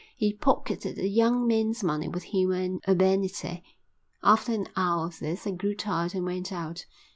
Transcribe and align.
He 0.17 0.33
pocketed 0.33 0.95
the 0.95 1.07
young 1.07 1.45
men's 1.47 1.83
money 1.83 2.07
with 2.07 2.23
humour 2.23 2.55
and 2.55 2.83
urbanity. 2.89 3.61
After 4.23 4.51
an 4.51 4.67
hour 4.75 5.05
of 5.05 5.19
this 5.19 5.45
I 5.45 5.51
grew 5.51 5.75
tired 5.75 6.15
and 6.15 6.25
went 6.25 6.51
out. 6.51 6.87